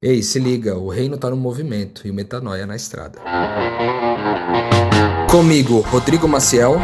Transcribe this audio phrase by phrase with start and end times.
[0.00, 3.18] Ei, se liga, o reino tá no movimento e o metanoia na estrada.
[5.28, 6.76] Comigo, Rodrigo Maciel.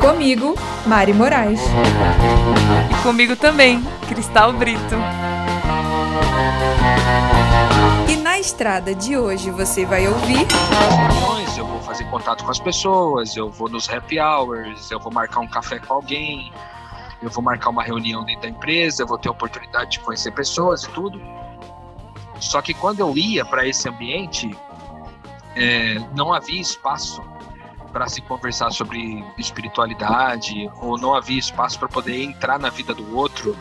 [0.00, 0.54] Comigo,
[0.86, 1.60] Mari Moraes.
[2.92, 4.94] E comigo também, Cristal Brito.
[8.08, 10.46] E na estrada de hoje você vai ouvir.
[11.58, 15.40] Eu vou fazer contato com as pessoas, eu vou nos happy hours, eu vou marcar
[15.40, 16.52] um café com alguém,
[17.20, 20.84] eu vou marcar uma reunião dentro da empresa, eu vou ter oportunidade de conhecer pessoas
[20.84, 21.20] e tudo.
[22.44, 24.50] Só que quando eu ia para esse ambiente,
[25.56, 27.22] é, não havia espaço
[27.92, 33.16] para se conversar sobre espiritualidade, ou não havia espaço para poder entrar na vida do
[33.16, 33.56] outro,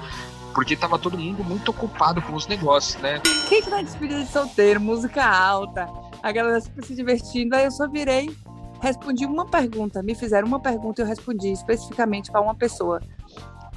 [0.53, 3.21] porque estava todo mundo muito ocupado com os negócios, né?
[3.47, 5.87] Quem que tá despedida de solteiro, música alta,
[6.21, 8.35] a galera se divertindo, aí eu só virei,
[8.81, 12.99] respondi uma pergunta, me fizeram uma pergunta e eu respondi especificamente para uma pessoa.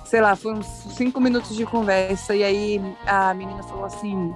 [0.04, 4.32] Sei lá, uns cinco minutos de conversa, e aí a menina falou assim: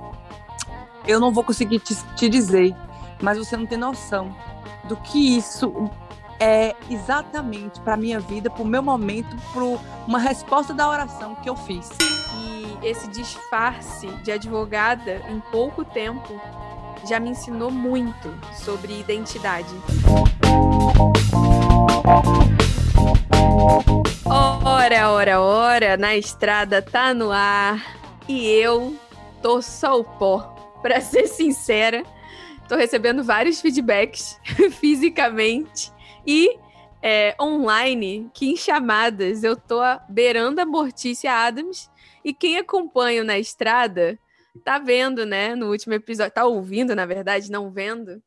[1.06, 2.74] eu não vou conseguir te, te dizer,
[3.20, 4.34] mas você não tem noção
[4.84, 5.90] do que isso
[6.38, 9.62] é exatamente para minha vida, para o meu momento, para
[10.06, 11.88] uma resposta da oração que eu fiz.
[12.38, 16.40] E esse disfarce de advogada em pouco tempo
[17.06, 19.74] já me ensinou muito sobre identidade.
[24.24, 27.96] Ora, ora, ora, na estrada tá no ar
[28.28, 28.96] e eu
[29.42, 30.59] tô só o pó.
[30.82, 32.02] Para ser sincera,
[32.68, 34.38] tô recebendo vários feedbacks
[34.80, 35.92] fisicamente
[36.26, 36.58] e
[37.02, 41.90] é, online que em chamadas eu tô beirando a Mortícia Adams
[42.24, 44.18] e quem acompanha na estrada
[44.64, 45.54] tá vendo, né?
[45.54, 48.22] No último episódio, tá ouvindo, na verdade, não vendo.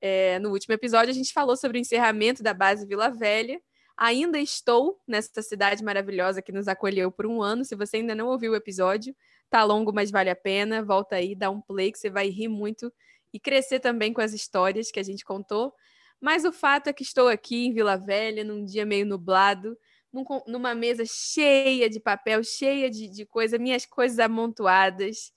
[0.00, 3.60] É, no último episódio a gente falou sobre o encerramento da base Vila Velha.
[4.00, 7.64] Ainda estou nessa cidade maravilhosa que nos acolheu por um ano.
[7.64, 9.14] Se você ainda não ouviu o episódio,
[9.50, 10.82] Tá longo, mas vale a pena.
[10.82, 12.92] Volta aí, dá um play que você vai rir muito
[13.32, 15.74] e crescer também com as histórias que a gente contou.
[16.20, 19.76] Mas o fato é que estou aqui em Vila Velha, num dia meio nublado,
[20.12, 25.32] num, numa mesa cheia de papel, cheia de, de coisa, minhas coisas amontoadas,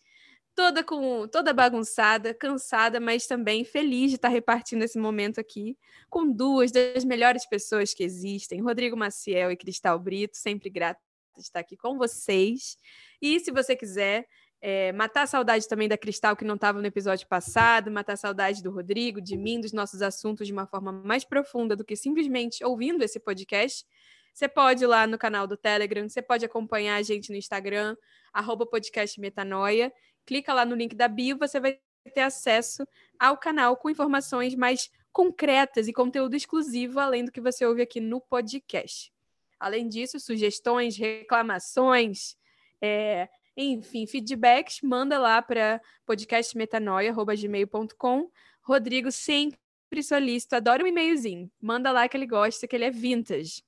[0.55, 5.77] toda com toda bagunçada, cansada, mas também feliz de estar repartindo esse momento aqui
[6.09, 10.99] com duas das melhores pessoas que existem, Rodrigo Maciel e Cristal Brito, sempre grata
[11.35, 12.77] de estar aqui com vocês.
[13.21, 14.27] E se você quiser
[14.61, 18.17] é, matar a saudade também da Cristal, que não estava no episódio passado, matar a
[18.17, 21.95] saudade do Rodrigo, de mim, dos nossos assuntos de uma forma mais profunda do que
[21.95, 23.85] simplesmente ouvindo esse podcast,
[24.33, 27.95] você pode ir lá no canal do Telegram, você pode acompanhar a gente no Instagram,
[28.33, 29.93] arroba podcast Metanoia.
[30.25, 31.79] Clica lá no link da bio, você vai
[32.13, 32.87] ter acesso
[33.19, 37.99] ao canal com informações mais concretas e conteúdo exclusivo, além do que você ouve aqui
[37.99, 39.13] no podcast.
[39.59, 42.35] Além disso, sugestões, reclamações,
[42.81, 48.29] é, enfim, feedbacks, manda lá para podcastmetanoia.gmail.com.
[48.61, 49.57] Rodrigo sempre
[50.03, 51.49] solícito, adora um e-mailzinho.
[51.61, 53.63] Manda lá que ele gosta, que ele é vintage.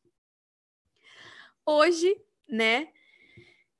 [1.65, 2.89] Hoje, né?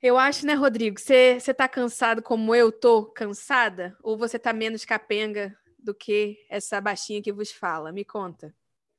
[0.02, 3.96] Eu acho, né, Rodrigo, você tá cansado como eu tô cansada?
[4.02, 7.92] Ou você tá menos capenga do que essa baixinha que vos fala?
[7.92, 8.54] Me conta.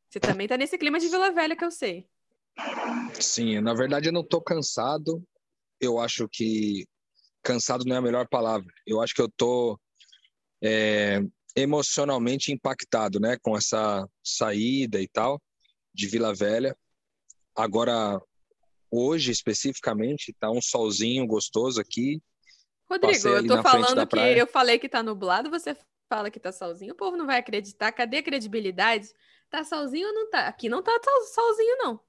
[0.09, 2.07] Você também tá nesse clima de Vila Velha que eu sei.
[3.19, 5.23] Sim, na verdade eu não tô cansado,
[5.79, 6.87] eu acho que
[7.43, 8.67] cansado não é a melhor palavra.
[8.85, 9.79] Eu acho que eu tô
[10.63, 11.21] é,
[11.55, 15.41] emocionalmente impactado, né, com essa saída e tal
[15.93, 16.75] de Vila Velha.
[17.55, 18.21] Agora,
[18.91, 22.21] hoje especificamente, tá um solzinho gostoso aqui.
[22.89, 25.75] Rodrigo, eu tô falando que eu falei que tá nublado, você
[26.09, 27.91] fala que tá solzinho, o povo não vai acreditar.
[27.91, 29.09] Cadê a credibilidade?
[29.49, 30.47] Tá solzinho ou não tá?
[30.47, 30.91] Aqui não tá
[31.33, 31.99] solzinho, não.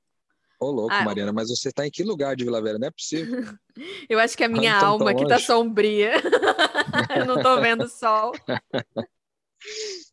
[0.60, 2.78] Ô, louco, ah, Mariana, mas você tá em que lugar de Vila Velha?
[2.78, 3.44] Não é possível.
[4.10, 6.14] Eu acho que a minha então, alma aqui tá sombria.
[7.16, 8.32] Eu não tô vendo sol.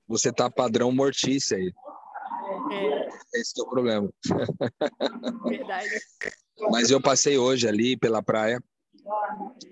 [0.08, 1.74] Você tá padrão mortícia aí.
[2.72, 3.40] É.
[3.40, 4.08] Esse é o problema.
[5.48, 5.90] Verdade.
[6.72, 8.64] Mas eu passei hoje ali pela praia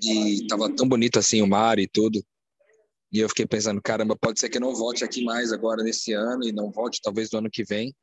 [0.01, 2.23] e tava tão bonito assim o mar e tudo.
[3.11, 6.13] E eu fiquei pensando, caramba, pode ser que eu não volte aqui mais agora nesse
[6.13, 7.95] ano e não volte talvez no ano que vem.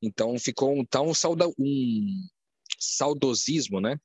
[0.00, 2.28] Então ficou um, tá um, sauda, um
[2.78, 3.98] saudosismo, né?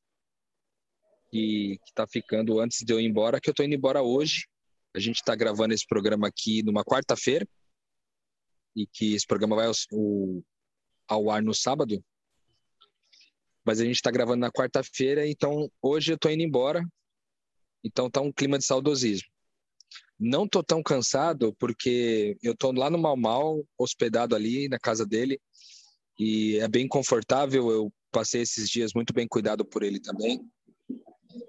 [1.29, 4.47] Que, que tá ficando antes de eu ir embora, que eu tô indo embora hoje.
[4.95, 7.47] A gente está gravando esse programa aqui numa quarta-feira
[8.75, 9.73] e que esse programa vai ao,
[11.07, 12.03] ao ar no sábado.
[13.67, 16.81] Mas a gente está gravando na quarta-feira, então hoje eu tô indo embora.
[17.83, 19.27] Então tá um clima de saudosismo.
[20.17, 25.05] Não tô tão cansado porque eu tô lá no Mal Mal, hospedado ali na casa
[25.05, 25.37] dele
[26.17, 27.69] e é bem confortável.
[27.69, 30.39] Eu passei esses dias muito bem cuidado por ele também.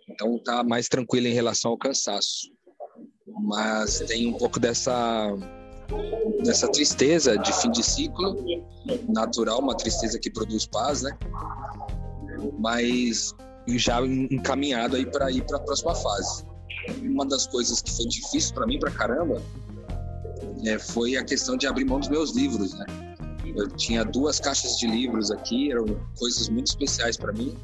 [0.09, 2.53] Então tá mais tranquilo em relação ao cansaço.
[3.45, 5.31] Mas tem um pouco dessa
[6.45, 8.37] dessa tristeza de fim de ciclo
[9.09, 11.17] natural, uma tristeza que produz paz, né?
[12.59, 13.35] Mas
[13.67, 16.45] já encaminhado aí para ir para a próxima fase.
[17.03, 19.43] Uma das coisas que foi difícil para mim para caramba
[20.65, 22.87] é, foi a questão de abrir mão dos meus livros, né?
[23.57, 25.87] Eu tinha duas caixas de livros aqui, eram
[26.19, 27.55] coisas muito especiais para mim.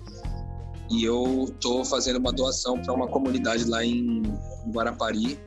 [0.90, 4.22] E eu estou fazendo uma doação para uma comunidade lá em
[4.68, 5.38] Guarapari.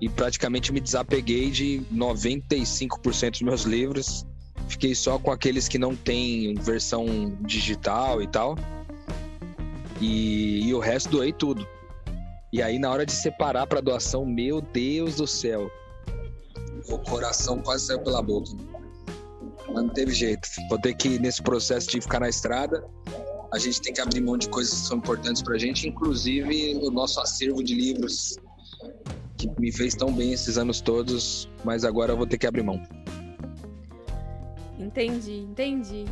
[0.00, 4.26] E praticamente me desapeguei de 95% dos meus livros.
[4.68, 8.56] Fiquei só com aqueles que não têm versão digital e tal.
[10.00, 11.66] E, e o resto doei tudo.
[12.52, 15.70] E aí, na hora de separar para doação, meu Deus do céu,
[16.88, 18.50] o coração quase saiu pela boca.
[19.68, 20.48] Mas não teve jeito.
[20.68, 22.84] Vou ter que, nesse processo de ficar na estrada,
[23.52, 26.76] a gente tem que abrir mão de coisas que são importantes para a gente, inclusive
[26.82, 28.36] o nosso acervo de livros,
[29.36, 32.62] que me fez tão bem esses anos todos, mas agora eu vou ter que abrir
[32.62, 32.80] mão.
[34.78, 36.04] Entendi, entendi.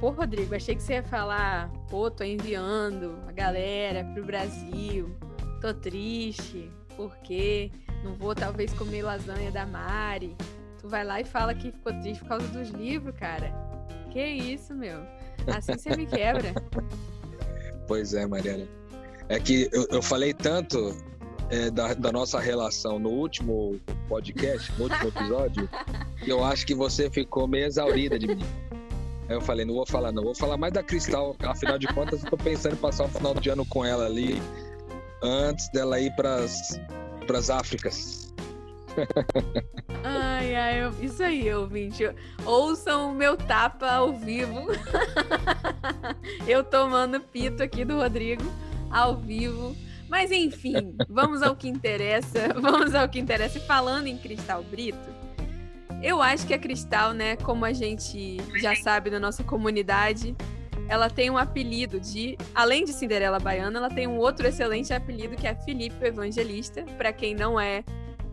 [0.00, 5.10] Pô, Rodrigo, achei que você ia falar, pô, tô enviando a galera pro Brasil,
[5.60, 7.70] tô triste, por quê?
[8.04, 10.36] Não vou talvez comer lasanha da Mari.
[10.80, 13.52] Tu vai lá e fala que ficou triste por causa dos livros, cara.
[14.10, 15.00] Que isso, meu?
[15.46, 16.52] Assim você me quebra.
[17.86, 18.68] Pois é, Mariana.
[19.30, 20.94] É que eu, eu falei tanto
[21.50, 25.68] é, da, da, nossa relação no último podcast, no último episódio,
[26.26, 28.44] eu acho que você ficou meio exaurida de mim.
[29.28, 32.24] Aí eu falei, não vou falar não, vou falar mais da Cristal, afinal de contas
[32.24, 34.40] eu tô pensando em passar o final de ano com ela ali,
[35.22, 36.80] antes dela ir pras,
[37.26, 38.32] pras Áfricas.
[40.02, 42.04] Ai, ai, eu, isso aí, ouvinte.
[42.44, 44.66] Ouçam o meu tapa ao vivo.
[46.46, 48.44] eu tomando pito aqui do Rodrigo,
[48.90, 49.76] ao vivo.
[50.08, 52.48] Mas enfim, vamos ao que interessa.
[52.58, 53.58] Vamos ao que interessa.
[53.58, 55.08] E falando em Cristal Brito,
[56.02, 60.34] eu acho que a Cristal, né, como a gente já sabe na nossa comunidade,
[60.88, 65.36] ela tem um apelido de, além de Cinderela Baiana, ela tem um outro excelente apelido
[65.36, 66.82] que é Filipe Evangelista.
[66.96, 67.84] Para quem não é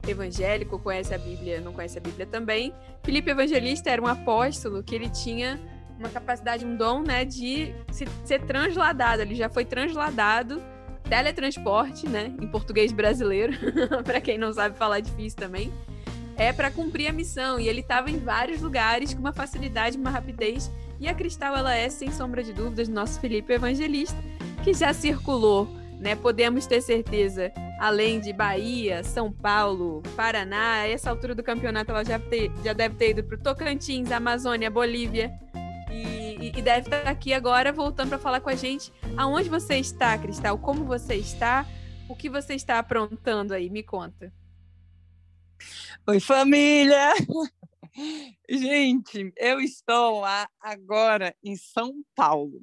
[0.07, 2.74] evangélico, conhece a Bíblia, não conhece a Bíblia também.
[3.04, 5.60] Filipe Evangelista era um apóstolo que ele tinha
[5.98, 9.21] uma capacidade, um dom, né, de se, ser transladado.
[9.21, 10.62] Ele já foi transladado,
[11.10, 13.54] teletransporte, né, em português brasileiro,
[14.04, 15.72] para quem não sabe falar difícil também.
[16.38, 20.10] É para cumprir a missão e ele estava em vários lugares com uma facilidade, uma
[20.10, 20.69] rapidez.
[21.00, 24.18] E a Cristal ela é sem sombra de dúvidas nosso Felipe Evangelista,
[24.63, 25.68] que já circulou,
[26.00, 26.16] né?
[26.16, 30.81] Podemos ter certeza além de Bahia, São Paulo, Paraná.
[30.81, 32.19] A essa altura do campeonato, ela já,
[32.63, 35.31] já deve ter ido para Tocantins, Amazônia, Bolívia.
[36.45, 40.15] E, e, deve estar aqui agora voltando para falar com a gente aonde você está,
[40.15, 41.65] Cristal, como você está,
[42.07, 44.31] o que você está aprontando aí, me conta.
[46.06, 47.13] Oi, família!
[48.47, 52.62] Gente, eu estou lá agora em São Paulo.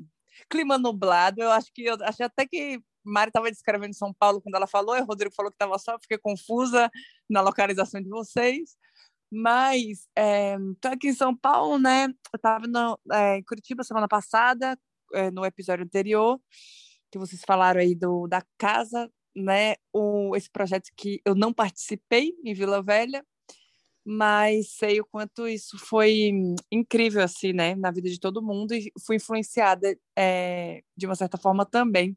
[0.49, 4.55] Clima nublado, eu acho que eu acho até que Mari estava descrevendo São Paulo quando
[4.55, 6.89] ela falou, e o Rodrigo falou que estava só, fiquei confusa
[7.29, 8.77] na localização de vocês.
[9.33, 12.07] Mas é, aqui em São Paulo, né?
[12.07, 12.67] Eu estava
[13.13, 14.79] é, em Curitiba semana passada,
[15.15, 16.41] é, no episódio anterior,
[17.11, 19.75] que vocês falaram aí do, da casa, né?
[19.93, 23.25] O, esse projeto que eu não participei em Vila Velha,
[24.05, 26.31] mas sei o quanto isso foi
[26.71, 27.75] incrível, assim, né?
[27.77, 32.17] Na vida de todo mundo e fui influenciada é, de uma certa forma também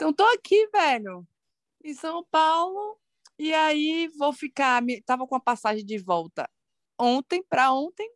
[0.00, 1.28] então, tô aqui, velho,
[1.84, 2.98] em São Paulo,
[3.40, 4.82] e aí vou ficar.
[4.82, 6.48] Me, tava com a passagem de volta
[6.98, 8.06] ontem para ontem,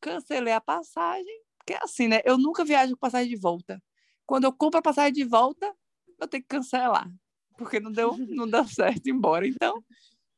[0.00, 2.20] cancelei a passagem, porque é assim, né?
[2.24, 3.82] Eu nunca viajo com passagem de volta.
[4.24, 5.74] Quando eu compro a passagem de volta,
[6.20, 7.10] eu tenho que cancelar,
[7.58, 9.46] porque não deu, não deu certo embora.
[9.46, 9.82] Então,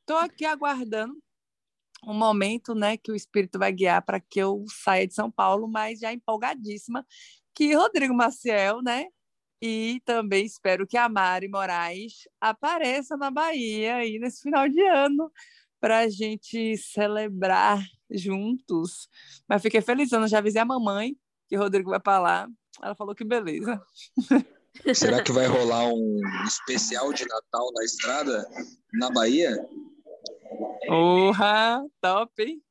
[0.06, 1.14] tô aqui aguardando
[2.06, 5.68] um momento, né, que o espírito vai guiar para que eu saia de São Paulo,
[5.68, 7.06] mas já empolgadíssima
[7.54, 9.06] que Rodrigo Maciel, né,
[9.66, 15.32] e também espero que a Mari Moraes apareça na Bahia aí nesse final de ano
[15.80, 19.08] para a gente celebrar juntos.
[19.48, 21.16] Mas fiquei feliz, eu já avisei a mamãe
[21.48, 22.48] que o Rodrigo vai para lá.
[22.82, 23.82] Ela falou que beleza.
[24.94, 28.46] Será que vai rolar um especial de Natal na estrada
[28.92, 29.66] na Bahia?
[30.86, 32.62] Porra, top, hein?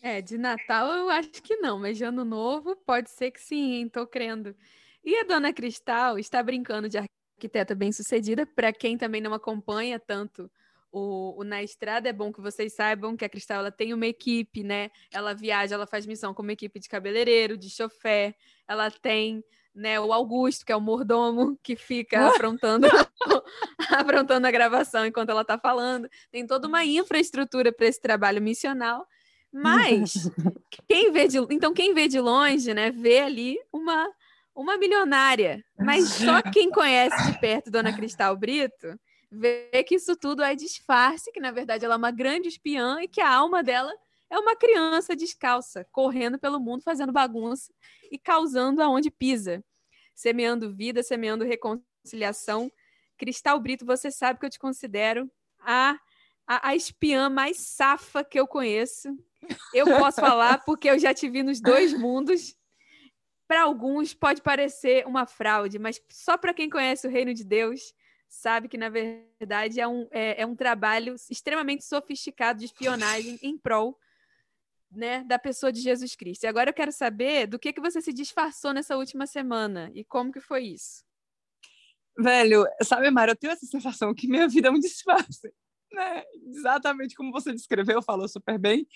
[0.00, 3.74] É, de Natal eu acho que não, mas de Ano Novo pode ser que sim,
[3.74, 3.88] hein?
[3.90, 4.56] Tô crendo.
[5.04, 8.46] E a dona Cristal está brincando de arquiteta bem-sucedida.
[8.46, 10.50] Para quem também não acompanha tanto
[10.92, 14.06] o, o, Na Estrada, é bom que vocês saibam que a Cristal ela tem uma
[14.06, 14.90] equipe, né?
[15.12, 18.34] Ela viaja, ela faz missão com uma equipe de cabeleireiro, de chofé,
[18.66, 19.42] ela tem
[19.74, 22.88] né, o Augusto, que é o mordomo que fica aprontando,
[23.88, 26.08] aprontando a gravação enquanto ela está falando.
[26.30, 29.06] Tem toda uma infraestrutura para esse trabalho missional.
[29.52, 30.12] Mas
[30.88, 34.08] quem vê de, então quem vê de longe, né, vê ali uma
[34.54, 35.64] uma milionária.
[35.78, 38.98] Mas só quem conhece de perto Dona Cristal Brito
[39.30, 43.08] vê que isso tudo é disfarce, que na verdade ela é uma grande espiã e
[43.08, 43.92] que a alma dela
[44.28, 47.72] é uma criança descalça, correndo pelo mundo, fazendo bagunça
[48.10, 49.62] e causando aonde pisa,
[50.14, 52.70] semeando vida, semeando reconciliação.
[53.18, 55.98] Cristal Brito, você sabe que eu te considero a,
[56.46, 59.08] a, a espiã mais safa que eu conheço.
[59.74, 62.54] Eu posso falar porque eu já te vi nos dois mundos.
[63.50, 67.92] Para alguns pode parecer uma fraude, mas só para quem conhece o reino de Deus
[68.28, 73.58] sabe que, na verdade, é um, é, é um trabalho extremamente sofisticado de espionagem em
[73.58, 73.98] prol
[74.88, 76.44] né, da pessoa de Jesus Cristo.
[76.44, 80.04] E agora eu quero saber do que, que você se disfarçou nessa última semana e
[80.04, 81.02] como que foi isso.
[82.16, 85.52] Velho, sabe, Mara, eu tenho essa sensação que minha vida é um disfarce,
[85.92, 86.22] né?
[86.46, 88.86] Exatamente como você descreveu, falou super bem,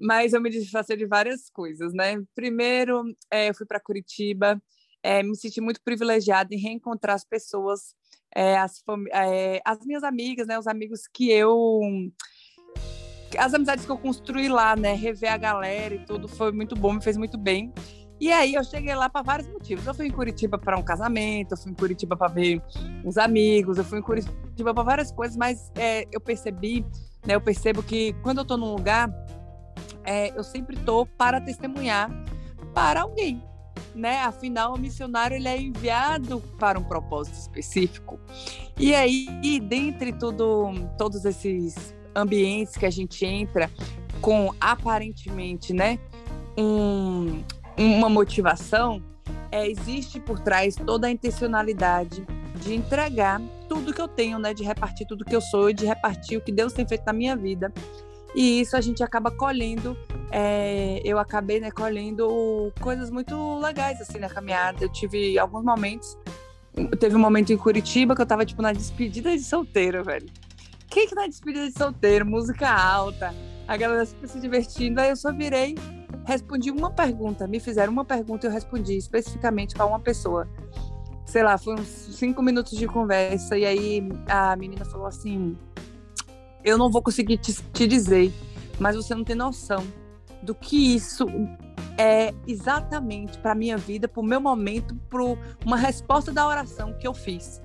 [0.00, 2.22] mas eu me disfarcei de várias coisas, né?
[2.34, 4.60] Primeiro, é, eu fui para Curitiba,
[5.02, 7.94] é, me senti muito privilegiada em reencontrar as pessoas,
[8.34, 8.82] é, as,
[9.12, 11.80] é, as minhas amigas, né, os amigos que eu
[13.38, 16.92] as amizades que eu construí lá, né, rever a galera e tudo foi muito bom,
[16.92, 17.72] me fez muito bem.
[18.20, 19.86] E aí eu cheguei lá para vários motivos.
[19.86, 22.62] Eu fui em Curitiba para um casamento, eu fui em Curitiba para ver
[23.04, 26.84] uns amigos, eu fui em Curitiba para várias coisas, mas é, eu percebi,
[27.26, 29.10] né, eu percebo que quando eu estou num lugar,
[30.04, 32.10] é, eu sempre estou para testemunhar
[32.74, 33.42] para alguém,
[33.94, 34.22] né?
[34.22, 38.18] Afinal, o missionário ele é enviado para um propósito específico.
[38.78, 39.26] E aí,
[39.60, 43.70] dentre tudo, todos esses ambientes que a gente entra
[44.20, 45.98] com aparentemente, né,
[46.56, 47.42] um,
[47.76, 49.02] uma motivação,
[49.50, 52.24] é, existe por trás toda a intencionalidade
[52.56, 55.84] de entregar tudo que eu tenho, né, de repartir tudo que eu sou e de
[55.84, 57.72] repartir o que Deus tem feito na minha vida.
[58.34, 59.96] E isso a gente acaba colhendo,
[60.30, 64.84] é, eu acabei né, colhendo coisas muito legais assim na caminhada.
[64.84, 66.16] Eu tive alguns momentos,
[66.98, 70.26] teve um momento em Curitiba que eu tava tipo na despedida de solteiro, velho.
[70.88, 73.34] Quem que na despedida de solteiro, música alta,
[73.66, 75.00] a galera se divertindo.
[75.00, 75.74] Aí eu só virei,
[76.24, 77.46] respondi uma pergunta.
[77.46, 80.48] Me fizeram uma pergunta e eu respondi especificamente para uma pessoa.
[81.24, 83.56] Sei lá, foi uns cinco minutos de conversa.
[83.56, 85.56] E aí a menina falou assim:
[86.64, 88.32] Eu não vou conseguir te, te dizer,
[88.78, 89.84] mas você não tem noção
[90.42, 91.26] do que isso
[91.98, 95.22] é exatamente para minha vida, para o meu momento, para
[95.64, 97.62] uma resposta da oração que eu fiz.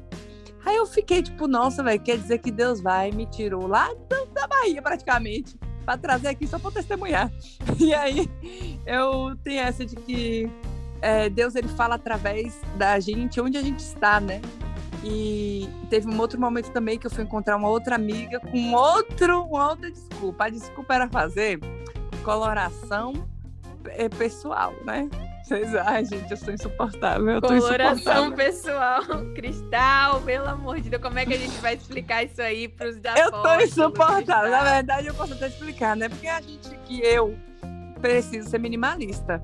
[0.66, 3.89] Aí eu fiquei tipo, nossa, velho, quer dizer que Deus vai me tirou lá
[4.34, 7.32] da Bahia praticamente para trazer aqui só para testemunhar.
[7.80, 8.30] E aí
[8.86, 10.51] eu tenho essa de que
[11.01, 14.42] é, Deus ele fala através da gente onde a gente está, né?
[15.10, 19.44] E teve um outro momento também que eu fui encontrar uma outra amiga com outro,
[19.44, 20.46] uma outra desculpa.
[20.46, 21.60] A desculpa era fazer
[22.24, 23.14] coloração
[23.86, 25.10] é, pessoal, né?
[25.44, 27.30] Vocês, ai, gente, eu sou insuportável.
[27.30, 29.02] Eu Coloração pessoal,
[29.34, 32.90] cristal, pelo amor de Deus, como é que a gente vai explicar isso aí para
[32.90, 34.52] os da Eu tô insuportável.
[34.52, 36.10] Na verdade, eu posso até explicar, né?
[36.10, 37.34] Porque a gente que eu
[38.02, 39.42] preciso ser minimalista.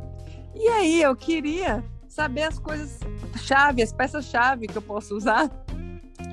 [0.53, 1.81] E aí eu queria
[2.13, 2.99] saber as coisas
[3.37, 5.49] chave, as peças-chave que eu posso usar,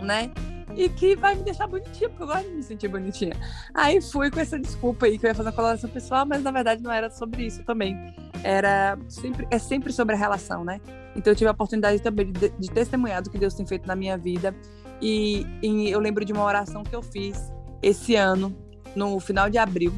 [0.03, 0.31] né?
[0.77, 3.35] e que vai me deixar bonitinha, porque eu gosto de me sentir bonitinha.
[3.75, 6.51] Aí fui com essa desculpa aí que eu ia fazer uma coloração pessoal, mas na
[6.51, 7.97] verdade não era sobre isso também.
[8.43, 10.81] Era sempre, é sempre sobre a relação, né?
[11.17, 13.97] Então eu tive a oportunidade também de, de testemunhar do que Deus tem feito na
[13.97, 14.55] minha vida.
[15.03, 17.51] E, e, eu lembro de uma oração que eu fiz
[17.83, 18.57] esse ano,
[18.95, 19.93] no final de abril,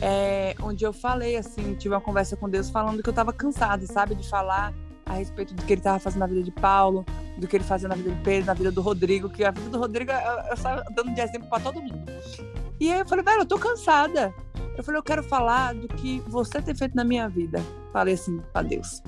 [0.00, 3.86] é, onde eu falei assim, tive uma conversa com Deus falando que eu estava cansada,
[3.86, 4.72] sabe, de falar
[5.12, 7.04] a respeito do que ele estava fazendo na vida de Paulo,
[7.38, 9.68] do que ele fazia na vida de Pedro, na vida do Rodrigo, que a vida
[9.70, 12.10] do Rodrigo eu estava dando de exemplo para todo mundo.
[12.80, 14.34] E aí eu falei, velho, eu tô cansada.
[14.76, 17.62] Eu falei, eu quero falar do que você tem feito na minha vida.
[17.92, 19.02] Falei assim para Deus.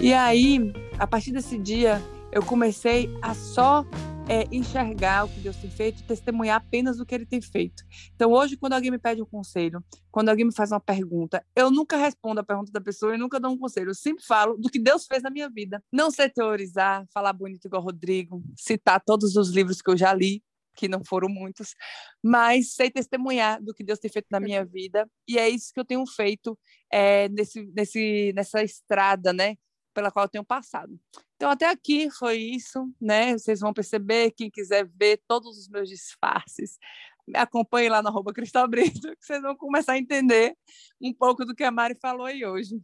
[0.00, 2.00] E aí, a partir desse dia,
[2.32, 3.84] eu comecei a só
[4.30, 7.82] é, enxergar o que Deus tem feito, testemunhar apenas o que Ele tem feito.
[8.14, 11.68] Então, hoje, quando alguém me pede um conselho, quando alguém me faz uma pergunta, eu
[11.68, 13.90] nunca respondo a pergunta da pessoa e nunca dou um conselho.
[13.90, 15.82] Eu sempre falo do que Deus fez na minha vida.
[15.90, 20.40] Não sei teorizar, falar bonito igual Rodrigo, citar todos os livros que eu já li,
[20.76, 21.74] que não foram muitos,
[22.22, 25.80] mas sei testemunhar do que Deus tem feito na minha vida e é isso que
[25.80, 26.56] eu tenho feito
[26.88, 29.56] é, nesse, nesse, nessa estrada, né,
[29.94, 30.98] pela qual eu tenho passado.
[31.36, 33.32] Então, até aqui foi isso, né?
[33.32, 36.78] Vocês vão perceber, quem quiser ver todos os meus disfarces,
[37.26, 40.56] me acompanhe lá no arroba Cristal Brito, que vocês vão começar a entender
[41.00, 42.80] um pouco do que a Mari falou aí hoje.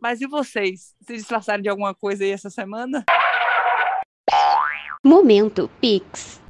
[0.00, 0.94] Mas e vocês?
[1.02, 3.04] Se disfarçaram de alguma coisa aí essa semana?
[5.04, 6.40] Momento Pix.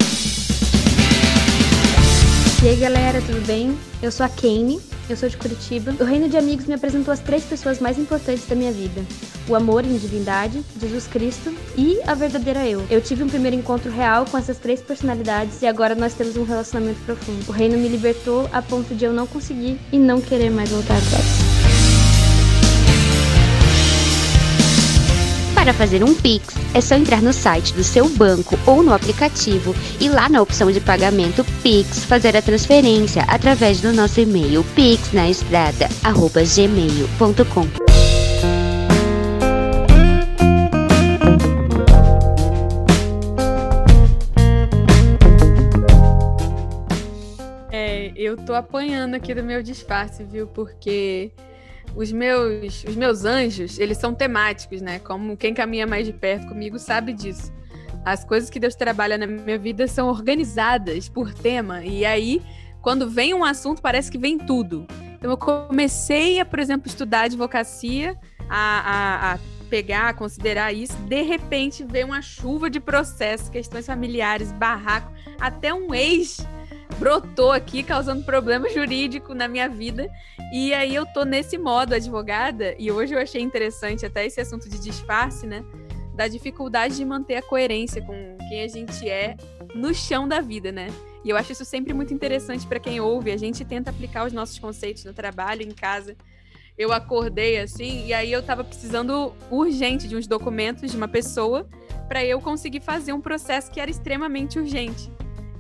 [2.63, 3.71] E aí galera, tudo bem?
[4.03, 4.81] Eu sou a Kane,
[5.13, 5.95] eu sou de Curitiba.
[6.01, 9.01] O Reino de Amigos me apresentou as três pessoas mais importantes da minha vida:
[9.49, 12.85] o amor em divindade, Jesus Cristo e a verdadeira eu.
[12.91, 16.45] Eu tive um primeiro encontro real com essas três personalidades e agora nós temos um
[16.45, 17.49] relacionamento profundo.
[17.49, 20.97] O Reino me libertou a ponto de eu não conseguir e não querer mais voltar
[20.97, 21.38] atrás.
[25.69, 29.77] Para fazer um Pix, é só entrar no site do seu banco ou no aplicativo
[30.01, 37.69] e lá na opção de pagamento Pix fazer a transferência através do nosso e-mail pixnaestrada@gmail.com.
[47.71, 50.47] É, eu tô apanhando aqui do meu disfarce, viu?
[50.47, 51.31] Porque
[51.95, 54.99] os meus, os meus anjos, eles são temáticos, né?
[54.99, 57.53] Como quem caminha mais de perto comigo sabe disso.
[58.05, 61.85] As coisas que Deus trabalha na minha vida são organizadas por tema.
[61.85, 62.43] E aí,
[62.81, 64.87] quando vem um assunto, parece que vem tudo.
[65.17, 68.17] Então, eu comecei a, por exemplo, estudar advocacia,
[68.49, 70.97] a, a, a pegar, a considerar isso.
[71.03, 76.47] De repente, veio uma chuva de processos, questões familiares, barraco, até um ex
[76.99, 80.11] brotou aqui, causando problema jurídico na minha vida.
[80.53, 84.69] E aí eu tô nesse modo advogada, e hoje eu achei interessante até esse assunto
[84.69, 85.65] de disfarce, né?
[86.15, 89.37] Da dificuldade de manter a coerência com quem a gente é
[89.75, 90.89] no chão da vida, né?
[91.25, 93.31] E eu acho isso sempre muito interessante para quem ouve.
[93.31, 96.17] A gente tenta aplicar os nossos conceitos no trabalho, em casa.
[96.77, 101.69] Eu acordei assim, e aí eu tava precisando urgente de uns documentos de uma pessoa
[102.09, 105.11] para eu conseguir fazer um processo que era extremamente urgente.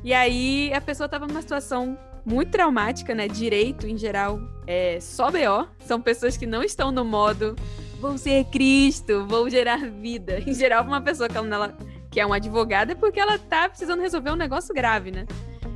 [0.02, 3.26] E aí a pessoa tava numa situação muito traumática, né?
[3.26, 5.69] Direito, em geral, é só BO.
[5.81, 7.57] São pessoas que não estão no modo
[8.00, 10.40] vou ser Cristo, vou gerar vida.
[10.47, 11.76] Em geral, uma pessoa que ela,
[12.11, 15.26] que é uma advogada é porque ela tá precisando resolver um negócio grave, né?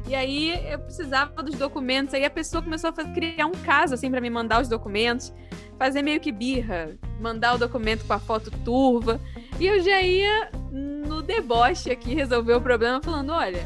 [0.07, 3.95] E aí eu precisava dos documentos, aí a pessoa começou a fazer, criar um caso
[3.95, 5.32] assim para me mandar os documentos,
[5.78, 9.21] fazer meio que birra, mandar o documento com a foto turva.
[9.58, 13.63] E eu já ia no deboche aqui resolver o problema falando, olha,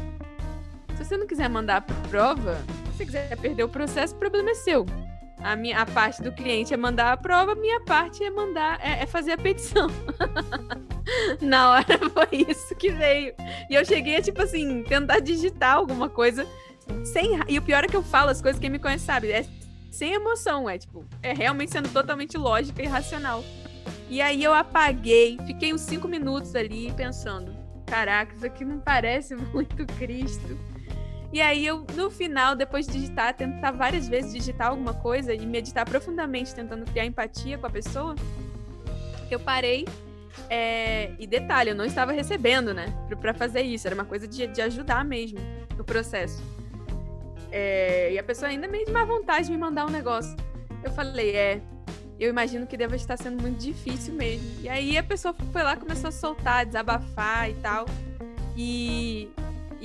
[0.97, 2.57] se você não quiser mandar a prova,
[2.91, 4.85] se você quiser perder o processo, o problema é seu.
[5.43, 8.79] A, minha, a parte do cliente é mandar a prova, a minha parte é mandar,
[8.81, 9.87] é, é fazer a petição.
[11.39, 13.35] Na hora foi isso que veio.
[13.69, 16.47] E eu cheguei a, tipo assim, tentar digitar alguma coisa
[17.05, 17.39] sem.
[17.47, 19.45] E o pior é que eu falo as coisas, quem me conhece sabe, é
[19.91, 23.43] sem emoção, é tipo, é realmente sendo totalmente lógica e racional.
[24.09, 27.55] E aí eu apaguei, fiquei uns cinco minutos ali pensando:
[27.85, 30.57] caraca, isso aqui não parece muito Cristo.
[31.31, 35.45] E aí eu, no final, depois de digitar, tentar várias vezes digitar alguma coisa e
[35.45, 38.15] meditar profundamente, tentando criar empatia com a pessoa,
[39.29, 39.85] eu parei.
[40.49, 41.11] É...
[41.19, 42.93] E detalhe, eu não estava recebendo, né?
[43.19, 43.87] para fazer isso.
[43.87, 45.39] Era uma coisa de, de ajudar mesmo
[45.75, 46.41] no processo.
[47.51, 48.13] É...
[48.13, 50.35] E a pessoa ainda meio de má vontade de me mandar um negócio.
[50.81, 51.61] Eu falei, é,
[52.19, 54.47] eu imagino que deva estar sendo muito difícil mesmo.
[54.61, 57.85] E aí a pessoa foi lá, começou a soltar, desabafar e tal.
[58.55, 59.29] E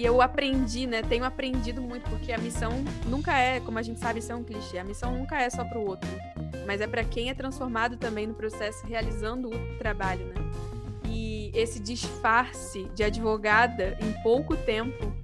[0.03, 1.01] e eu aprendi, né?
[1.01, 2.73] Tenho aprendido muito, porque a missão
[3.07, 4.79] nunca é, como a gente sabe, isso é um clichê.
[4.79, 6.11] A missão nunca é só para o outro,
[6.67, 10.35] mas é para quem é transformado também no processo, realizando o trabalho, né?
[11.09, 15.15] E esse disfarce de advogada em pouco tempo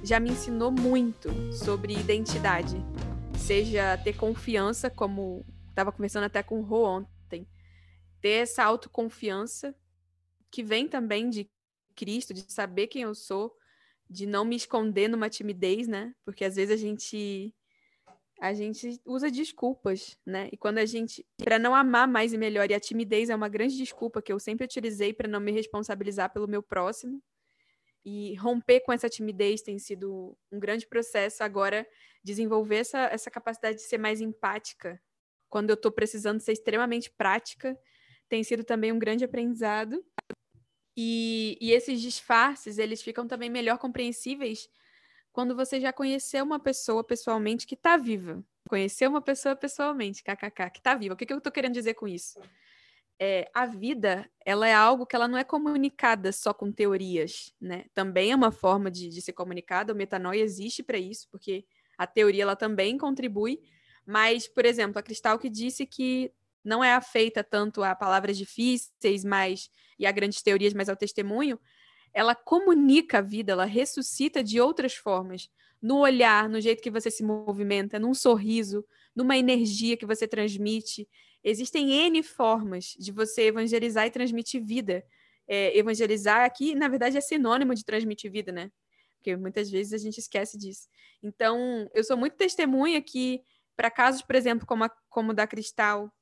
[0.00, 2.76] já me ensinou muito sobre identidade.
[3.36, 7.48] Seja ter confiança, como estava conversando até com o Rô ontem,
[8.20, 9.74] ter essa autoconfiança
[10.52, 11.50] que vem também de
[11.96, 13.58] Cristo, de saber quem eu sou,
[14.10, 16.12] de não me esconder numa timidez, né?
[16.24, 17.54] Porque às vezes a gente
[18.40, 20.48] a gente usa desculpas, né?
[20.50, 23.48] E quando a gente para não amar mais e melhor, e a timidez é uma
[23.48, 27.22] grande desculpa que eu sempre utilizei para não me responsabilizar pelo meu próximo.
[28.04, 31.44] E romper com essa timidez tem sido um grande processo.
[31.44, 31.86] Agora,
[32.24, 35.00] desenvolver essa, essa capacidade de ser mais empática
[35.50, 37.78] quando eu estou precisando ser extremamente prática
[38.28, 40.02] tem sido também um grande aprendizado.
[41.02, 44.68] E, e esses disfarces, eles ficam também melhor compreensíveis
[45.32, 48.44] quando você já conheceu uma pessoa pessoalmente que está viva.
[48.68, 51.14] Conheceu uma pessoa pessoalmente, kkk, que está viva.
[51.14, 52.38] O que, que eu estou querendo dizer com isso?
[53.18, 57.86] É, a vida, ela é algo que ela não é comunicada só com teorias, né?
[57.94, 59.94] Também é uma forma de, de ser comunicada.
[59.94, 61.64] O metanoia existe para isso, porque
[61.96, 63.58] a teoria ela também contribui.
[64.04, 66.30] Mas, por exemplo, a Cristal que disse que
[66.64, 71.58] não é afeita tanto a palavras difíceis, mas e a grandes teorias, mas ao testemunho,
[72.12, 75.48] ela comunica a vida, ela ressuscita de outras formas,
[75.80, 81.08] no olhar, no jeito que você se movimenta, num sorriso, numa energia que você transmite.
[81.42, 85.04] Existem N formas de você evangelizar e transmitir vida.
[85.48, 88.70] É, evangelizar aqui, na verdade, é sinônimo de transmitir vida, né?
[89.16, 90.88] Porque muitas vezes a gente esquece disso.
[91.22, 93.42] Então, eu sou muito testemunha que,
[93.76, 96.12] para casos, por exemplo, como, como o da Cristal,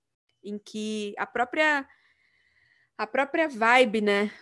[0.42, 1.86] em que a própria
[2.96, 4.32] a própria vibe, né?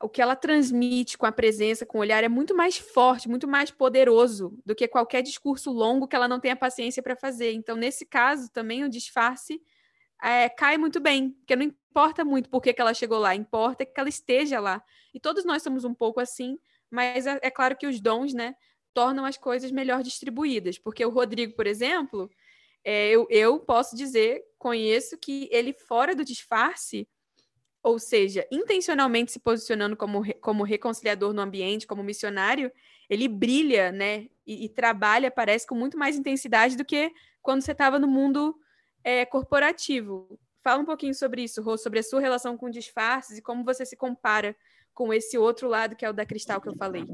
[0.00, 3.48] o que ela transmite com a presença, com o olhar, é muito mais forte, muito
[3.48, 7.50] mais poderoso do que qualquer discurso longo que ela não tenha paciência para fazer.
[7.52, 9.60] Então, nesse caso, também o disfarce
[10.22, 13.98] é, cai muito bem, porque não importa muito por que, ela chegou lá, importa que
[13.98, 14.80] ela esteja lá.
[15.12, 16.56] E todos nós somos um pouco assim,
[16.88, 18.54] mas é, é claro que os dons, né,
[18.94, 20.78] tornam as coisas melhor distribuídas.
[20.78, 22.30] Porque o Rodrigo, por exemplo,
[22.84, 27.08] é, eu, eu posso dizer, conheço que ele, fora do disfarce,
[27.84, 32.72] ou seja, intencionalmente se posicionando como, como reconciliador no ambiente, como missionário,
[33.08, 34.26] ele brilha, né?
[34.44, 38.58] E, e trabalha, parece, com muito mais intensidade do que quando você estava no mundo
[39.04, 40.36] é, corporativo.
[40.64, 43.86] Fala um pouquinho sobre isso, Rô, sobre a sua relação com disfarces e como você
[43.86, 44.56] se compara
[44.92, 47.04] com esse outro lado que é o da Cristal que eu falei.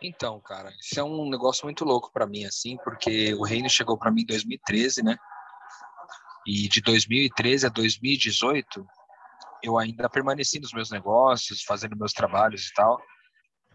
[0.00, 3.98] Então, cara, isso é um negócio muito louco para mim, assim, porque o reino chegou
[3.98, 5.18] para mim em 2013, né?
[6.46, 8.86] E de 2013 a 2018,
[9.62, 13.00] eu ainda permaneci nos meus negócios, fazendo meus trabalhos e tal.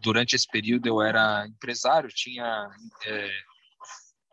[0.01, 2.69] Durante esse período eu era empresário, tinha
[3.05, 3.29] é,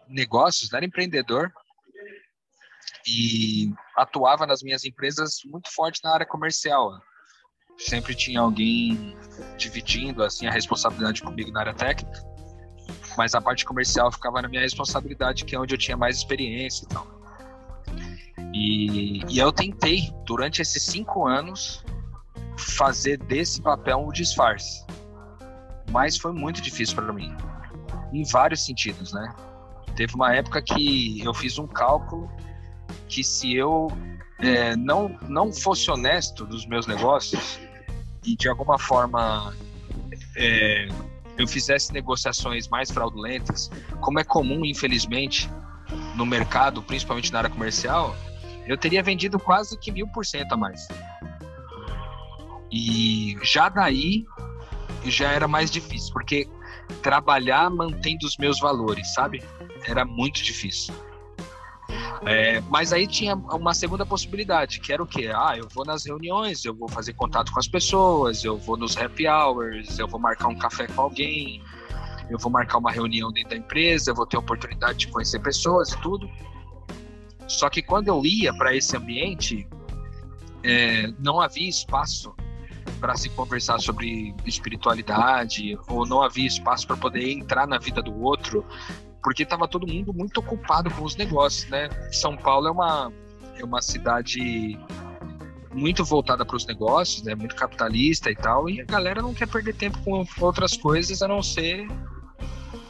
[0.09, 1.53] negócios, era empreendedor
[3.07, 6.91] e atuava nas minhas empresas muito forte na área comercial.
[7.79, 9.17] Sempre tinha alguém
[9.57, 12.21] dividindo assim a responsabilidade comigo na área técnica,
[13.17, 16.85] mas a parte comercial ficava na minha responsabilidade, que é onde eu tinha mais experiência
[16.85, 17.14] e tal.
[18.55, 21.85] E, e eu tentei, durante esses cinco anos,
[22.57, 24.87] fazer desse papel um disfarce.
[25.91, 27.35] Mas foi muito difícil para mim,
[28.13, 29.35] em vários sentidos, né?
[29.97, 32.31] Teve uma época que eu fiz um cálculo
[33.09, 33.89] que se eu
[34.39, 37.59] é, não, não fosse honesto nos meus negócios
[38.25, 39.53] e de alguma forma
[40.37, 40.89] é,
[41.37, 43.69] eu fizesse negociações mais fraudulentas,
[44.01, 45.51] como é comum, infelizmente,
[46.15, 48.17] no mercado, principalmente na área comercial,
[48.67, 50.89] eu teria vendido quase que mil por cento a mais.
[52.71, 54.27] E já daí
[55.05, 56.49] já era mais difícil, porque
[57.03, 59.43] trabalhar mantendo os meus valores, sabe?
[59.87, 60.95] Era muito difícil.
[62.27, 65.31] É, mas aí tinha uma segunda possibilidade, que era o quê?
[65.35, 68.97] Ah, eu vou nas reuniões, eu vou fazer contato com as pessoas, eu vou nos
[68.97, 71.63] happy hours, eu vou marcar um café com alguém,
[72.31, 75.93] eu vou marcar uma reunião dentro da empresa, eu vou ter oportunidade de conhecer pessoas
[75.93, 76.31] e tudo.
[77.47, 79.69] Só que quando eu ia para esse ambiente,
[80.63, 82.35] é, não havia espaço
[83.01, 88.19] para se conversar sobre espiritualidade, ou não havia espaço para poder entrar na vida do
[88.23, 88.65] outro,
[89.23, 91.89] porque estava todo mundo muito ocupado com os negócios, né?
[92.13, 93.13] São Paulo é uma,
[93.57, 94.79] é uma cidade
[95.73, 97.35] muito voltada para os negócios, né?
[97.35, 101.29] Muito capitalista e tal, e a galera não quer perder tempo com outras coisas a
[101.29, 101.87] não ser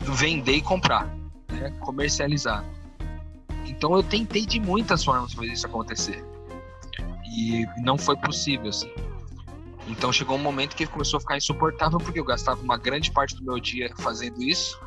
[0.00, 1.06] vender e comprar,
[1.50, 1.70] né?
[1.80, 2.64] Comercializar.
[3.76, 6.24] Então eu tentei de muitas formas fazer isso acontecer
[7.26, 8.90] e não foi possível, assim.
[9.88, 13.36] Então chegou um momento que começou a ficar insuportável porque eu gastava uma grande parte
[13.36, 14.80] do meu dia fazendo isso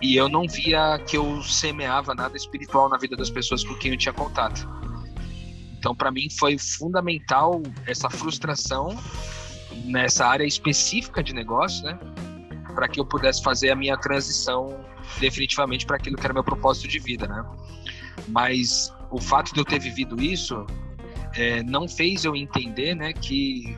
[0.00, 3.92] e eu não via que eu semeava nada espiritual na vida das pessoas com quem
[3.92, 4.68] eu tinha contato.
[5.78, 8.98] Então, para mim, foi fundamental essa frustração
[9.84, 11.98] nessa área específica de negócio, né?
[12.74, 14.84] Para que eu pudesse fazer a minha transição
[15.20, 17.44] definitivamente para aquilo que era meu propósito de vida, né?
[18.28, 20.66] Mas o fato de eu ter vivido isso
[21.34, 23.76] é, não fez eu entender, né, que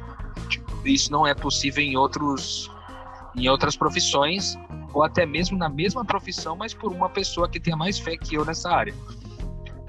[0.48, 2.70] tipo, isso não é possível em outros
[3.36, 4.56] em outras profissões
[4.92, 8.36] ou até mesmo na mesma profissão, mas por uma pessoa que tenha mais fé que
[8.36, 8.94] eu nessa área.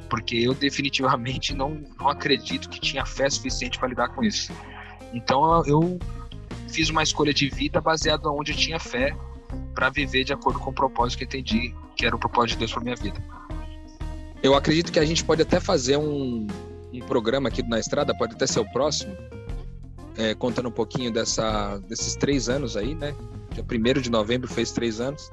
[0.10, 4.52] Porque eu definitivamente não, não acredito que tinha fé suficiente para lidar com isso.
[5.14, 6.00] Então eu
[6.68, 9.16] fiz uma escolha de vida baseada onde eu tinha fé
[9.76, 12.74] para viver de acordo com o propósito que entendi que era o propósito de Deus
[12.74, 13.24] para minha vida.
[14.46, 16.46] Eu acredito que a gente pode até fazer um,
[16.94, 19.18] um programa aqui na estrada, pode até ser o próximo,
[20.16, 23.16] é, contando um pouquinho dessa, desses três anos aí, né?
[23.56, 25.32] Dia 1 de novembro fez três anos.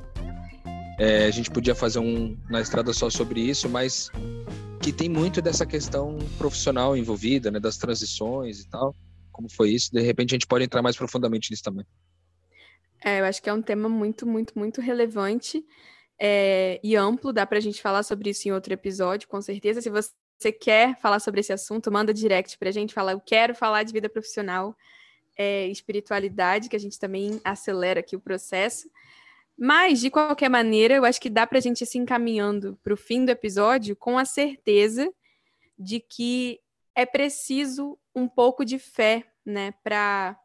[0.98, 4.09] É, a gente podia fazer um na estrada só sobre isso, mas
[4.81, 7.61] que tem muito dessa questão profissional envolvida, né?
[7.61, 8.96] Das transições e tal.
[9.31, 9.92] Como foi isso?
[9.92, 11.85] De repente a gente pode entrar mais profundamente nisso também.
[13.05, 15.62] É, eu acho que é um tema muito, muito, muito relevante
[16.18, 17.33] é, e amplo.
[17.33, 19.81] Dá para a gente falar sobre isso em outro episódio, com certeza.
[19.81, 23.55] Se você quer falar sobre esse assunto, manda direct para a gente, fala, eu quero
[23.55, 24.77] falar de vida profissional,
[25.37, 28.90] é, espiritualidade, que a gente também acelera aqui o processo.
[29.59, 32.94] Mas, de qualquer maneira, eu acho que dá para a gente ir se encaminhando para
[32.94, 35.12] o fim do episódio com a certeza
[35.79, 36.61] de que
[36.94, 40.38] é preciso um pouco de fé, né, para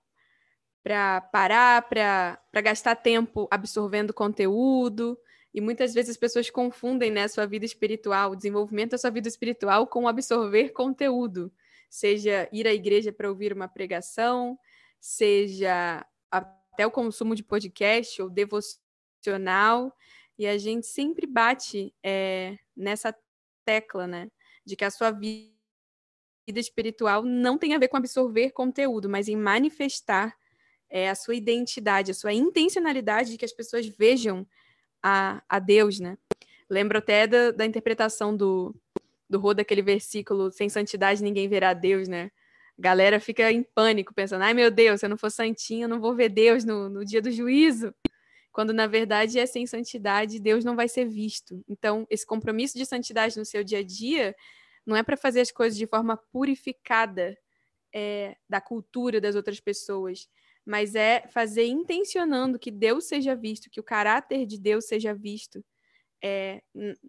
[0.83, 5.17] para parar, para gastar tempo absorvendo conteúdo.
[5.57, 9.09] E muitas vezes as pessoas confundem né, a sua vida espiritual, o desenvolvimento da sua
[9.09, 11.51] vida espiritual com absorver conteúdo.
[11.89, 14.55] Seja ir à igreja para ouvir uma pregação,
[14.99, 19.91] seja até o consumo de podcast ou devocional.
[20.37, 23.11] E a gente sempre bate é, nessa
[23.65, 24.29] tecla, né?
[24.63, 25.49] De que a sua vida
[26.47, 30.37] espiritual não tem a ver com absorver conteúdo, mas em manifestar
[30.87, 34.45] é, a sua identidade, a sua intencionalidade de que as pessoas vejam
[35.01, 36.17] a, a Deus, né?
[36.69, 38.75] Lembro até da, da interpretação do,
[39.29, 42.31] do Rô daquele versículo, sem santidade ninguém verá Deus, né?
[42.77, 45.99] Galera fica em pânico, pensando, ai meu Deus, se eu não for santinho, eu não
[45.99, 47.93] vou ver Deus no, no dia do juízo.
[48.51, 51.63] Quando, na verdade, é sem santidade, Deus não vai ser visto.
[51.67, 54.35] Então, esse compromisso de santidade no seu dia a dia
[54.85, 57.37] não é para fazer as coisas de forma purificada
[57.93, 60.27] é, da cultura das outras pessoas,
[60.67, 65.63] mas é fazer intencionando que Deus seja visto, que o caráter de Deus seja visto
[66.21, 66.61] é,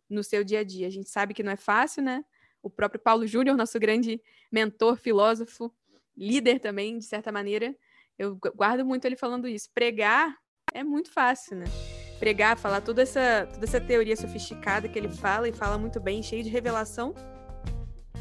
[0.08, 0.86] no seu dia a dia.
[0.86, 2.24] A gente sabe que não é fácil, né?
[2.62, 5.74] O próprio Paulo Júnior, nosso grande mentor, filósofo,
[6.16, 7.76] líder também, de certa maneira,
[8.16, 9.68] eu guardo muito ele falando isso.
[9.74, 10.36] Pregar
[10.72, 11.64] é muito fácil, né?
[12.20, 16.22] Pregar, falar toda essa, toda essa teoria sofisticada que ele fala e fala muito bem,
[16.22, 17.12] cheio de revelação,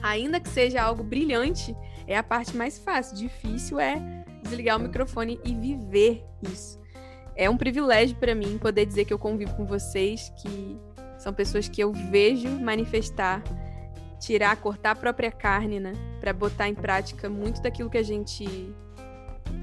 [0.02, 1.76] ainda que seja algo brilhante,
[2.08, 3.15] é a parte mais fácil.
[3.15, 6.80] Difícil é desligar o microfone e viver isso.
[7.36, 10.78] É um privilégio para mim poder dizer que eu convivo com vocês, que
[11.20, 13.44] são pessoas que eu vejo manifestar,
[14.20, 18.74] tirar, cortar a própria carne, né, para botar em prática muito daquilo que a gente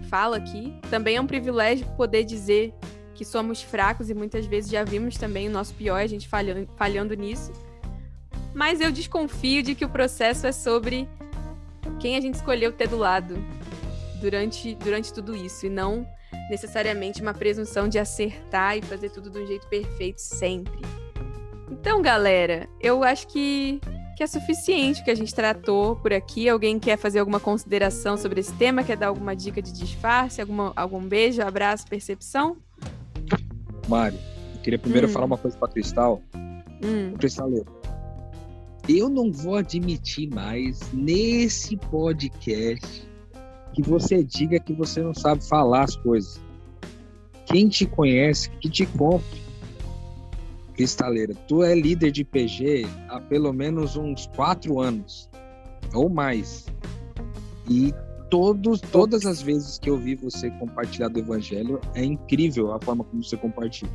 [0.09, 0.79] fala aqui.
[0.91, 2.73] Também é um privilégio poder dizer
[3.15, 6.69] que somos fracos e muitas vezes já vimos também o nosso pior, a gente falhando,
[6.77, 7.53] falhando nisso.
[8.53, 11.09] Mas eu desconfio de que o processo é sobre
[12.01, 13.37] quem a gente escolheu ter do lado,
[14.25, 16.07] durante, durante tudo isso, e não
[16.49, 20.81] necessariamente uma presunção de acertar e fazer tudo de um jeito perfeito sempre.
[21.71, 23.79] Então, galera, eu acho que,
[24.17, 26.49] que é suficiente o que a gente tratou por aqui.
[26.49, 28.83] Alguém quer fazer alguma consideração sobre esse tema?
[28.83, 30.41] Quer dar alguma dica de disfarce?
[30.41, 32.57] Alguma, algum beijo, abraço, percepção?
[33.87, 34.19] Mário,
[34.55, 35.11] eu queria primeiro hum.
[35.11, 36.23] falar uma coisa para Cristal.
[36.83, 37.13] Hum.
[37.19, 37.67] Cristaleiro,
[38.89, 43.14] eu não vou admitir mais nesse podcast
[43.75, 46.41] que você diga que você não sabe falar as coisas.
[47.47, 49.43] Quem te conhece, que te compre.
[50.75, 55.29] Cristaleira, tu é líder de PG há pelo menos uns quatro anos
[55.93, 56.67] ou mais.
[57.69, 57.93] E
[58.31, 63.05] todos, todas as vezes que eu vi você compartilhar do evangelho, é incrível a forma
[63.05, 63.93] como você compartilha.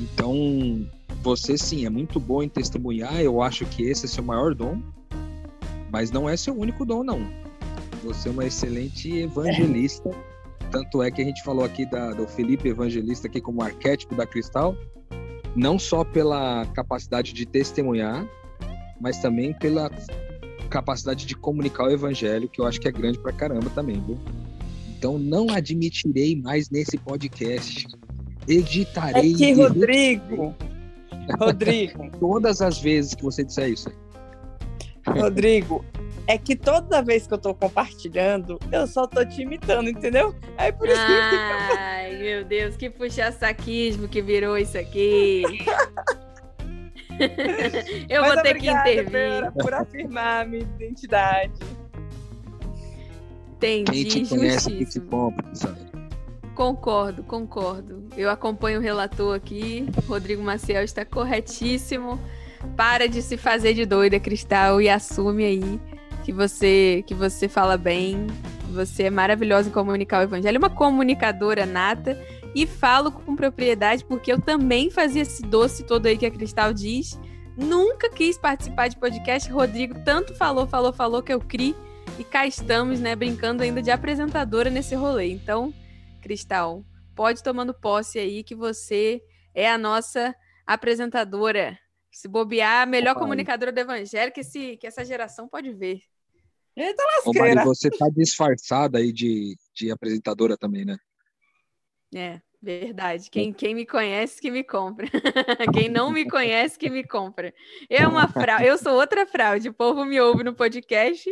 [0.00, 0.86] Então,
[1.22, 3.20] você sim é muito bom em testemunhar.
[3.20, 4.80] Eu acho que esse é seu maior dom,
[5.90, 7.41] mas não é seu único dom, não.
[8.02, 10.10] Você é uma excelente evangelista.
[10.70, 14.26] Tanto é que a gente falou aqui da, do Felipe Evangelista aqui como arquétipo da
[14.26, 14.76] Cristal,
[15.54, 18.26] não só pela capacidade de testemunhar,
[19.00, 19.90] mas também pela
[20.70, 24.18] capacidade de comunicar o evangelho, que eu acho que é grande pra caramba também, viu?
[24.96, 27.86] Então não admitirei mais nesse podcast.
[28.48, 29.34] Editarei.
[29.34, 30.54] É que, Rodrigo!
[31.38, 32.10] Rodrigo!
[32.18, 33.90] Todas as vezes que você disser isso.
[35.06, 35.84] Rodrigo,
[36.26, 40.34] é que toda vez que eu tô compartilhando, eu só tô te imitando, entendeu?
[40.56, 45.42] É por isso Ai, que meu Deus, que puxa-saquismo que virou isso aqui.
[48.08, 49.52] eu Mas vou ter que intervir.
[49.52, 51.52] Por, por afirmar a minha identidade.
[53.56, 55.46] Entendi, Quem te conhece que te compra,
[56.54, 58.08] Concordo, concordo.
[58.16, 59.86] Eu acompanho o relator aqui.
[60.06, 62.20] Rodrigo Maciel está corretíssimo.
[62.76, 65.80] Para de se fazer de doida, Cristal, e assume aí
[66.24, 68.26] que você que você fala bem,
[68.72, 72.18] você é maravilhosa em comunicar o evangelho, é uma comunicadora nata
[72.54, 76.72] e falo com propriedade porque eu também fazia esse doce todo aí que a Cristal
[76.72, 77.18] diz.
[77.56, 79.50] Nunca quis participar de podcast.
[79.50, 81.74] Rodrigo tanto falou, falou, falou que eu criei
[82.18, 85.30] e cá estamos, né, brincando ainda de apresentadora nesse rolê.
[85.30, 85.72] Então,
[86.20, 89.22] Cristal, pode tomando posse aí que você
[89.54, 90.34] é a nossa
[90.66, 91.78] apresentadora.
[92.10, 96.02] Se bobear, a melhor comunicadora do evangelho que, esse, que essa geração pode ver.
[96.76, 97.52] Eita lasqueira.
[97.52, 100.96] Ô, Mari, você tá disfarçada aí de, de apresentadora também, né?
[102.14, 103.30] É, verdade.
[103.30, 105.06] Quem, quem me conhece que me compra.
[105.74, 107.52] quem não me conhece que me compra.
[107.88, 109.68] Eu, é uma fraude, eu sou outra fraude.
[109.68, 111.28] O povo me ouve no podcast,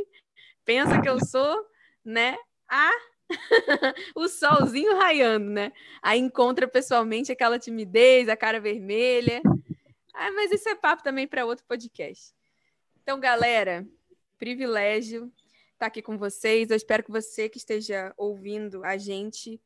[0.64, 1.64] pensa que eu sou,
[2.04, 2.36] né,
[2.68, 2.90] a
[4.16, 5.72] o solzinho raiando, né?
[6.02, 9.40] Aí encontra pessoalmente aquela timidez, a cara vermelha.
[10.14, 12.34] Ah, mas isso é papo também para outro podcast.
[13.02, 13.86] Então, galera,
[14.40, 15.30] privilégio
[15.74, 16.70] estar aqui com vocês.
[16.70, 19.60] Eu espero que você que esteja ouvindo a gente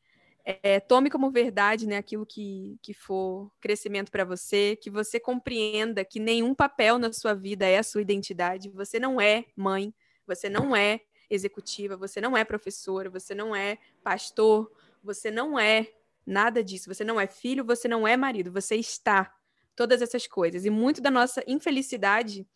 [0.44, 6.04] é, tome como verdade né, aquilo que, que for crescimento para você, que você compreenda
[6.04, 8.68] que nenhum papel na sua vida é a sua identidade.
[8.70, 9.94] Você não é mãe,
[10.26, 14.70] você não é executiva, você não é professora, você não é pastor,
[15.02, 15.88] você não é
[16.26, 16.92] nada disso.
[16.92, 19.32] Você não é filho, você não é marido, você está.
[19.76, 20.64] Todas essas coisas.
[20.64, 22.46] E muito da nossa infelicidade,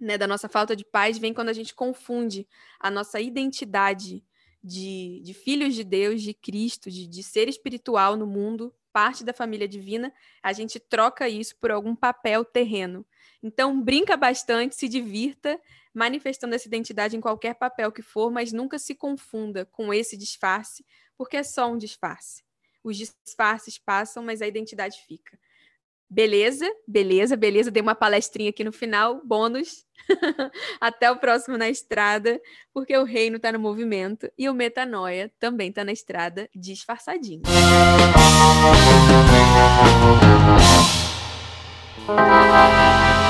[0.00, 4.24] né, da nossa falta de paz, vem quando a gente confunde a nossa identidade
[4.62, 9.32] de, de filhos de Deus, de Cristo, de, de ser espiritual no mundo, parte da
[9.32, 13.06] família divina, a gente troca isso por algum papel terreno.
[13.42, 15.60] Então, brinca bastante, se divirta,
[15.94, 20.84] manifestando essa identidade em qualquer papel que for, mas nunca se confunda com esse disfarce,
[21.16, 22.44] porque é só um disfarce.
[22.82, 25.38] Os disfarces passam, mas a identidade fica.
[26.10, 27.70] Beleza, beleza, beleza.
[27.70, 29.84] Dei uma palestrinha aqui no final, bônus.
[30.80, 32.40] Até o próximo na estrada,
[32.74, 37.42] porque o reino está no movimento e o metanoia também está na estrada, disfarçadinho.
[42.08, 43.29] Música